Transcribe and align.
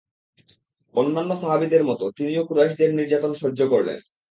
অন্যান্য 0.95 1.31
সাহাবীদের 1.35 1.83
মত 1.83 2.01
তিনিও 2.17 2.43
কুরাইশদের 2.45 2.89
নির্যাতন 2.93 3.31
সহ্য 3.33 3.59
করলেন। 3.67 3.97